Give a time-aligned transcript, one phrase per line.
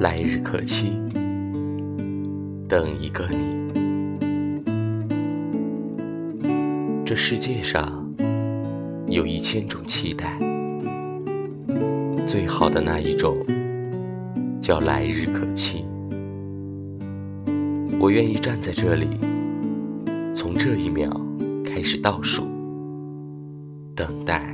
[0.00, 0.92] 来日可期
[2.66, 3.60] 等一个你。
[7.04, 8.10] 这世界上
[9.08, 10.38] 有一千种期待
[12.26, 13.36] 最好的那一种
[14.58, 15.84] 叫来日可期。
[18.00, 19.06] 我愿意站在这里
[20.32, 21.14] 从这一秒
[21.62, 22.44] 开始倒数
[23.94, 24.50] 等待